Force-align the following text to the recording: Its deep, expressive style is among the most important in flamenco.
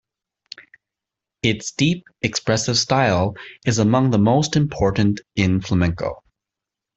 Its 1.43 1.71
deep, 1.73 2.07
expressive 2.23 2.75
style 2.75 3.35
is 3.67 3.77
among 3.77 4.09
the 4.09 4.17
most 4.17 4.55
important 4.55 5.21
in 5.35 5.61
flamenco. 5.61 6.23